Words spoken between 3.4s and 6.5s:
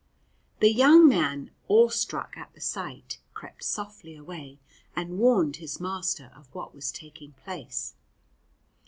softly away, and warned his master of